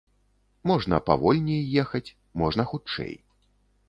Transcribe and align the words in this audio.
Можна 0.69 0.99
павольней 1.09 1.61
ехаць, 1.81 2.15
можна 2.43 2.65
хутчэй. 2.73 3.13